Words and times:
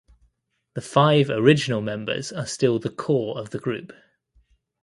The 0.73 0.81
five 0.81 1.29
original 1.29 1.79
members 1.79 2.31
are 2.31 2.47
still 2.47 2.79
the 2.79 2.89
core 2.89 3.37
of 3.37 3.51
the 3.51 3.59
group. 3.59 3.93